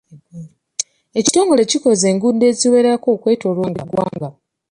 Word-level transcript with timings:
Ekitongole 1.19 1.61
kikoze 1.69 2.05
enguudo 2.11 2.45
eziwerako 2.51 3.07
okwetooloola 3.15 3.79
eggwanga. 3.83 4.29